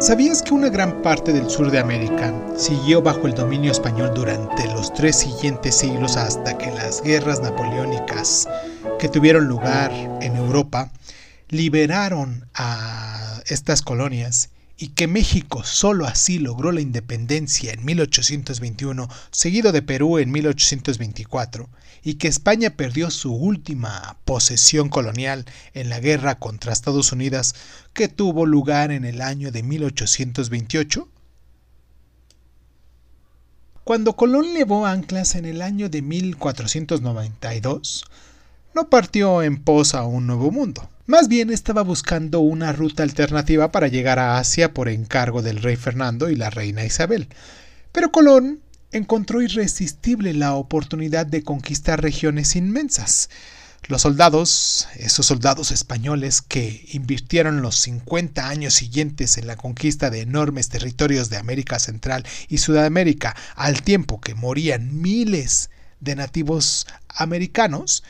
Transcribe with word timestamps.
¿Sabías 0.00 0.42
que 0.42 0.52
una 0.52 0.68
gran 0.68 1.02
parte 1.02 1.32
del 1.32 1.48
sur 1.48 1.70
de 1.70 1.78
América 1.78 2.34
siguió 2.56 3.00
bajo 3.00 3.26
el 3.26 3.34
dominio 3.34 3.72
español 3.72 4.12
durante 4.14 4.66
los 4.68 4.92
tres 4.92 5.16
siguientes 5.16 5.76
siglos 5.76 6.16
hasta 6.16 6.58
que 6.58 6.70
las 6.72 7.02
guerras 7.02 7.40
napoleónicas 7.40 8.48
que 8.98 9.08
tuvieron 9.08 9.46
lugar 9.46 9.92
en 10.20 10.36
Europa 10.36 10.90
liberaron 11.48 12.46
a 12.54 13.40
estas 13.46 13.82
colonias 13.82 14.50
y 14.76 14.88
que 14.88 15.06
México 15.06 15.62
solo 15.64 16.06
así 16.06 16.38
logró 16.38 16.72
la 16.72 16.80
independencia 16.80 17.72
en 17.72 17.84
1821, 17.84 19.08
seguido 19.30 19.72
de 19.72 19.82
Perú 19.82 20.18
en 20.18 20.32
1824, 20.32 21.68
y 22.02 22.14
que 22.14 22.28
España 22.28 22.70
perdió 22.70 23.10
su 23.10 23.34
última 23.34 24.18
posesión 24.24 24.88
colonial 24.88 25.44
en 25.74 25.88
la 25.88 26.00
guerra 26.00 26.38
contra 26.38 26.72
Estados 26.72 27.12
Unidos 27.12 27.54
que 27.92 28.08
tuvo 28.08 28.46
lugar 28.46 28.90
en 28.90 29.04
el 29.04 29.22
año 29.22 29.52
de 29.52 29.62
1828? 29.62 31.08
Cuando 33.84 34.16
Colón 34.16 34.54
levó 34.54 34.86
anclas 34.86 35.34
en 35.34 35.44
el 35.44 35.62
año 35.62 35.88
de 35.88 36.02
1492, 36.02 38.04
no 38.74 38.88
partió 38.88 39.42
en 39.42 39.62
pos 39.62 39.94
a 39.94 40.04
un 40.04 40.26
nuevo 40.26 40.50
mundo. 40.50 40.88
Más 41.06 41.28
bien 41.28 41.50
estaba 41.50 41.82
buscando 41.82 42.40
una 42.40 42.72
ruta 42.72 43.02
alternativa 43.02 43.70
para 43.70 43.88
llegar 43.88 44.18
a 44.18 44.38
Asia 44.38 44.72
por 44.72 44.88
encargo 44.88 45.42
del 45.42 45.60
rey 45.60 45.76
Fernando 45.76 46.30
y 46.30 46.34
la 46.34 46.48
reina 46.48 46.86
Isabel. 46.86 47.28
Pero 47.92 48.10
Colón 48.10 48.60
encontró 48.90 49.42
irresistible 49.42 50.32
la 50.32 50.54
oportunidad 50.54 51.26
de 51.26 51.42
conquistar 51.42 52.00
regiones 52.00 52.56
inmensas. 52.56 53.28
Los 53.86 54.00
soldados, 54.00 54.88
esos 54.96 55.26
soldados 55.26 55.72
españoles 55.72 56.40
que 56.40 56.86
invirtieron 56.92 57.60
los 57.60 57.76
50 57.80 58.48
años 58.48 58.72
siguientes 58.72 59.36
en 59.36 59.46
la 59.46 59.56
conquista 59.56 60.08
de 60.08 60.22
enormes 60.22 60.70
territorios 60.70 61.28
de 61.28 61.36
América 61.36 61.78
Central 61.80 62.24
y 62.48 62.58
Sudamérica, 62.58 63.36
al 63.56 63.82
tiempo 63.82 64.22
que 64.22 64.34
morían 64.34 65.02
miles 65.02 65.68
de 66.00 66.16
nativos 66.16 66.86
americanos, 67.08 68.02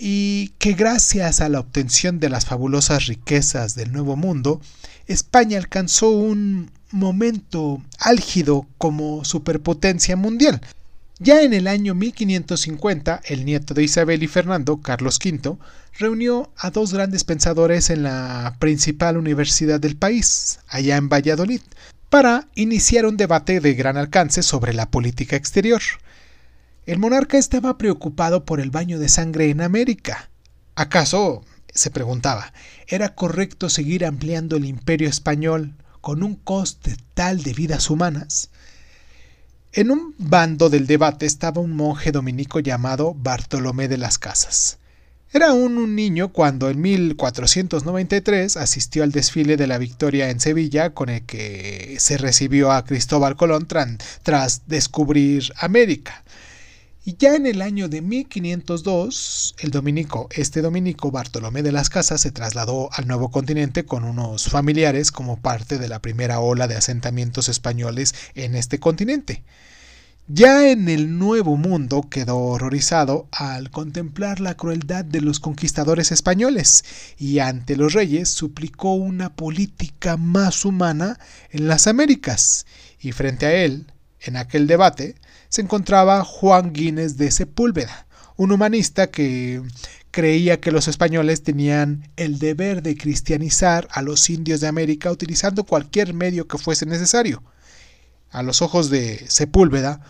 y 0.00 0.52
que 0.58 0.74
gracias 0.74 1.40
a 1.40 1.48
la 1.48 1.58
obtención 1.58 2.20
de 2.20 2.28
las 2.28 2.46
fabulosas 2.46 3.06
riquezas 3.06 3.74
del 3.74 3.90
Nuevo 3.90 4.14
Mundo, 4.14 4.60
España 5.08 5.58
alcanzó 5.58 6.10
un 6.10 6.70
momento 6.92 7.82
álgido 7.98 8.66
como 8.78 9.24
superpotencia 9.24 10.14
mundial. 10.14 10.60
Ya 11.18 11.42
en 11.42 11.52
el 11.52 11.66
año 11.66 11.96
1550, 11.96 13.22
el 13.24 13.44
nieto 13.44 13.74
de 13.74 13.82
Isabel 13.82 14.22
y 14.22 14.28
Fernando, 14.28 14.76
Carlos 14.76 15.18
V, 15.18 15.56
reunió 15.98 16.52
a 16.56 16.70
dos 16.70 16.94
grandes 16.94 17.24
pensadores 17.24 17.90
en 17.90 18.04
la 18.04 18.54
principal 18.60 19.16
universidad 19.16 19.80
del 19.80 19.96
país, 19.96 20.60
allá 20.68 20.96
en 20.96 21.08
Valladolid, 21.08 21.60
para 22.08 22.46
iniciar 22.54 23.04
un 23.04 23.16
debate 23.16 23.58
de 23.58 23.74
gran 23.74 23.96
alcance 23.96 24.44
sobre 24.44 24.74
la 24.74 24.92
política 24.92 25.34
exterior. 25.34 25.82
El 26.88 26.98
monarca 26.98 27.36
estaba 27.36 27.76
preocupado 27.76 28.46
por 28.46 28.60
el 28.60 28.70
baño 28.70 28.98
de 28.98 29.10
sangre 29.10 29.50
en 29.50 29.60
América. 29.60 30.30
¿Acaso, 30.74 31.44
se 31.74 31.90
preguntaba, 31.90 32.54
era 32.86 33.14
correcto 33.14 33.68
seguir 33.68 34.06
ampliando 34.06 34.56
el 34.56 34.64
imperio 34.64 35.06
español 35.06 35.74
con 36.00 36.22
un 36.22 36.34
coste 36.36 36.96
tal 37.12 37.42
de 37.42 37.52
vidas 37.52 37.90
humanas? 37.90 38.48
En 39.74 39.90
un 39.90 40.14
bando 40.16 40.70
del 40.70 40.86
debate 40.86 41.26
estaba 41.26 41.60
un 41.60 41.76
monje 41.76 42.10
dominico 42.10 42.58
llamado 42.58 43.12
Bartolomé 43.12 43.86
de 43.88 43.98
las 43.98 44.16
Casas. 44.16 44.78
Era 45.30 45.48
aún 45.48 45.76
un 45.76 45.94
niño 45.94 46.32
cuando 46.32 46.70
en 46.70 46.80
1493 46.80 48.56
asistió 48.56 49.02
al 49.02 49.12
desfile 49.12 49.58
de 49.58 49.66
la 49.66 49.76
Victoria 49.76 50.30
en 50.30 50.40
Sevilla 50.40 50.94
con 50.94 51.10
el 51.10 51.26
que 51.26 51.96
se 51.98 52.16
recibió 52.16 52.72
a 52.72 52.86
Cristóbal 52.86 53.36
Colón 53.36 53.68
tras 54.22 54.62
descubrir 54.68 55.52
América. 55.58 56.24
Y 57.08 57.16
ya 57.18 57.36
en 57.36 57.46
el 57.46 57.62
año 57.62 57.88
de 57.88 58.02
1502, 58.02 59.54
el 59.60 59.70
dominico, 59.70 60.28
este 60.30 60.60
dominico 60.60 61.10
Bartolomé 61.10 61.62
de 61.62 61.72
las 61.72 61.88
Casas 61.88 62.20
se 62.20 62.32
trasladó 62.32 62.90
al 62.92 63.08
nuevo 63.08 63.30
continente 63.30 63.86
con 63.86 64.04
unos 64.04 64.50
familiares 64.50 65.10
como 65.10 65.40
parte 65.40 65.78
de 65.78 65.88
la 65.88 66.02
primera 66.02 66.40
ola 66.40 66.68
de 66.68 66.76
asentamientos 66.76 67.48
españoles 67.48 68.14
en 68.34 68.54
este 68.54 68.78
continente. 68.78 69.42
Ya 70.26 70.68
en 70.68 70.90
el 70.90 71.18
Nuevo 71.18 71.56
Mundo 71.56 72.04
quedó 72.10 72.36
horrorizado 72.36 73.26
al 73.32 73.70
contemplar 73.70 74.40
la 74.40 74.54
crueldad 74.54 75.02
de 75.02 75.22
los 75.22 75.40
conquistadores 75.40 76.12
españoles 76.12 76.84
y 77.16 77.38
ante 77.38 77.76
los 77.76 77.94
reyes 77.94 78.28
suplicó 78.28 78.92
una 78.92 79.34
política 79.34 80.18
más 80.18 80.66
humana 80.66 81.18
en 81.52 81.68
las 81.68 81.86
Américas 81.86 82.66
y 83.00 83.12
frente 83.12 83.46
a 83.46 83.54
él, 83.64 83.86
en 84.20 84.36
aquel 84.36 84.66
debate, 84.66 85.14
se 85.48 85.62
encontraba 85.62 86.24
Juan 86.24 86.72
Guinness 86.72 87.16
de 87.16 87.30
Sepúlveda, 87.30 88.06
un 88.36 88.52
humanista 88.52 89.08
que 89.08 89.62
creía 90.10 90.60
que 90.60 90.72
los 90.72 90.88
españoles 90.88 91.42
tenían 91.42 92.08
el 92.16 92.38
deber 92.38 92.82
de 92.82 92.96
cristianizar 92.96 93.88
a 93.90 94.02
los 94.02 94.30
indios 94.30 94.60
de 94.60 94.68
América 94.68 95.10
utilizando 95.10 95.64
cualquier 95.64 96.14
medio 96.14 96.46
que 96.46 96.58
fuese 96.58 96.86
necesario. 96.86 97.42
A 98.30 98.42
los 98.42 98.62
ojos 98.62 98.90
de 98.90 99.24
Sepúlveda, 99.28 100.00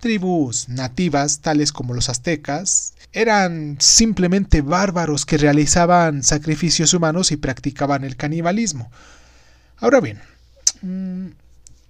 tribus 0.00 0.68
nativas 0.68 1.40
tales 1.40 1.72
como 1.72 1.94
los 1.94 2.08
aztecas 2.08 2.94
eran 3.12 3.76
simplemente 3.80 4.60
bárbaros 4.60 5.24
que 5.24 5.38
realizaban 5.38 6.22
sacrificios 6.22 6.92
humanos 6.92 7.32
y 7.32 7.36
practicaban 7.36 8.04
el 8.04 8.16
canibalismo. 8.16 8.90
Ahora 9.78 10.00
bien, 10.00 10.20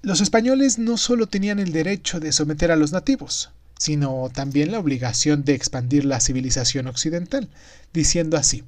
los 0.04 0.20
españoles 0.20 0.78
no 0.78 0.98
solo 0.98 1.26
tenían 1.26 1.58
el 1.58 1.72
derecho 1.72 2.20
de 2.20 2.30
someter 2.30 2.70
a 2.70 2.76
los 2.76 2.92
nativos, 2.92 3.50
sino 3.78 4.30
también 4.32 4.70
la 4.70 4.78
obligación 4.78 5.44
de 5.44 5.54
expandir 5.54 6.04
la 6.04 6.20
civilización 6.20 6.86
occidental, 6.88 7.48
diciendo 7.94 8.36
así, 8.36 8.64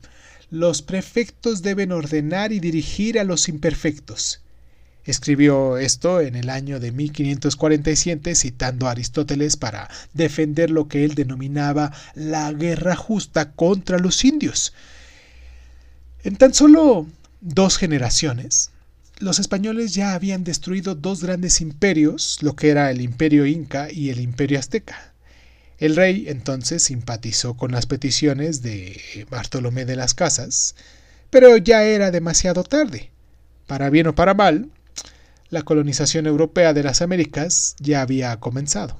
los 0.50 0.80
prefectos 0.80 1.60
deben 1.60 1.92
ordenar 1.92 2.52
y 2.52 2.60
dirigir 2.60 3.18
a 3.18 3.24
los 3.24 3.50
imperfectos. 3.50 4.40
Escribió 5.04 5.76
esto 5.76 6.22
en 6.22 6.36
el 6.36 6.48
año 6.48 6.80
de 6.80 6.90
1547 6.90 8.34
citando 8.34 8.88
a 8.88 8.92
Aristóteles 8.92 9.56
para 9.56 9.90
defender 10.14 10.70
lo 10.70 10.88
que 10.88 11.04
él 11.04 11.14
denominaba 11.14 11.92
la 12.14 12.50
guerra 12.52 12.96
justa 12.96 13.52
contra 13.52 13.98
los 13.98 14.24
indios. 14.24 14.72
En 16.24 16.36
tan 16.36 16.54
solo 16.54 17.06
dos 17.40 17.76
generaciones, 17.76 18.70
los 19.18 19.38
españoles 19.38 19.94
ya 19.94 20.14
habían 20.14 20.44
destruido 20.44 20.94
dos 20.94 21.22
grandes 21.22 21.60
imperios, 21.60 22.38
lo 22.42 22.54
que 22.54 22.68
era 22.68 22.90
el 22.90 23.00
imperio 23.00 23.46
inca 23.46 23.90
y 23.90 24.10
el 24.10 24.20
imperio 24.20 24.58
azteca. 24.58 25.12
El 25.78 25.96
rey 25.96 26.26
entonces 26.28 26.82
simpatizó 26.82 27.54
con 27.54 27.72
las 27.72 27.86
peticiones 27.86 28.62
de 28.62 29.26
Bartolomé 29.30 29.84
de 29.84 29.96
las 29.96 30.14
Casas, 30.14 30.74
pero 31.30 31.56
ya 31.56 31.82
era 31.82 32.10
demasiado 32.10 32.64
tarde. 32.64 33.10
Para 33.66 33.90
bien 33.90 34.06
o 34.06 34.14
para 34.14 34.34
mal, 34.34 34.70
la 35.50 35.62
colonización 35.62 36.26
europea 36.26 36.72
de 36.72 36.82
las 36.82 37.02
Américas 37.02 37.76
ya 37.78 38.02
había 38.02 38.38
comenzado. 38.38 38.98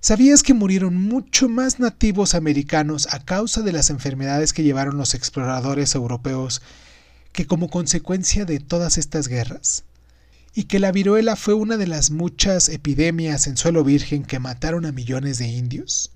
¿Sabías 0.00 0.42
que 0.42 0.54
murieron 0.54 0.94
mucho 0.94 1.48
más 1.48 1.80
nativos 1.80 2.34
americanos 2.34 3.08
a 3.10 3.24
causa 3.24 3.62
de 3.62 3.72
las 3.72 3.90
enfermedades 3.90 4.52
que 4.52 4.62
llevaron 4.62 4.96
los 4.96 5.14
exploradores 5.14 5.94
europeos 5.94 6.62
que 7.38 7.46
como 7.46 7.70
consecuencia 7.70 8.44
de 8.46 8.58
todas 8.58 8.98
estas 8.98 9.28
guerras, 9.28 9.84
y 10.56 10.64
que 10.64 10.80
la 10.80 10.90
viruela 10.90 11.36
fue 11.36 11.54
una 11.54 11.76
de 11.76 11.86
las 11.86 12.10
muchas 12.10 12.68
epidemias 12.68 13.46
en 13.46 13.56
suelo 13.56 13.84
virgen 13.84 14.24
que 14.24 14.40
mataron 14.40 14.84
a 14.86 14.90
millones 14.90 15.38
de 15.38 15.46
indios? 15.46 16.10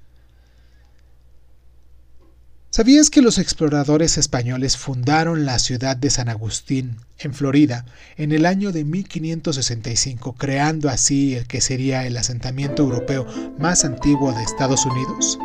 ¿Sabías 2.71 3.09
que 3.09 3.22
los 3.22 3.38
exploradores 3.38 4.19
españoles 4.19 4.77
fundaron 4.77 5.44
la 5.44 5.61
ciudad 5.61 5.97
de 5.97 6.11
San 6.11 6.28
Agustín, 6.28 6.96
en 7.20 7.35
Florida, 7.35 7.87
en 8.17 8.32
el 8.32 8.44
año 8.44 8.73
de 8.73 8.82
1565, 8.82 10.32
creando 10.32 10.88
así 10.88 11.37
el 11.37 11.46
que 11.46 11.61
sería 11.61 12.05
el 12.05 12.17
asentamiento 12.17 12.82
europeo 12.82 13.29
más 13.61 13.85
antiguo 13.85 14.32
de 14.32 14.43
Estados 14.43 14.85
Unidos? 14.87 15.38